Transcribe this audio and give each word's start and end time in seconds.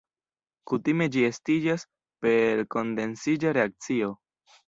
Kutime 0.69 1.07
ĝi 1.15 1.25
estiĝas 1.27 1.85
per 2.25 2.63
kondensiĝa 2.77 3.55
reakcio. 3.59 4.13